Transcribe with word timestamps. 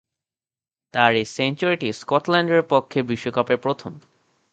তার 0.93 1.11
এ 1.15 1.23
সেঞ্চুরিটি 1.35 1.87
স্কটল্যান্ডের 1.93 2.63
পক্ষে 2.69 2.99
বিশ্বকাপে 3.03 3.55
প্রথম। 3.57 3.93